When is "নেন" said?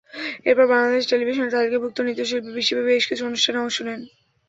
3.81-4.01